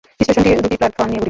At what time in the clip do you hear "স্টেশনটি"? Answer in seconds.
0.25-0.49